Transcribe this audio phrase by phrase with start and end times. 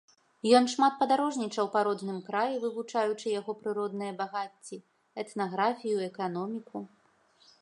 [0.59, 4.83] Ён шмат падарожнічаў па родным краі, вывучаючы яго прыродныя багацці,
[5.27, 6.77] этнаграфію, эканоміку.